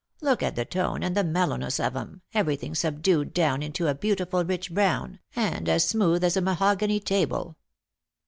Look 0.19 0.41
at 0.41 0.55
the 0.55 0.65
tone 0.65 1.03
and 1.03 1.15
the 1.15 1.23
mellowness 1.23 1.79
of 1.79 1.95
'em, 1.95 2.23
everything 2.33 2.73
subdued 2.73 3.33
down 3.35 3.61
into 3.61 3.87
a 3.87 3.93
beautiful 3.93 4.43
rich 4.43 4.73
brown, 4.73 5.19
and 5.35 5.69
as 5.69 5.87
smooth 5.87 6.23
as 6.23 6.35
a 6.35 6.41
mahogany 6.41 6.99
table. 6.99 7.55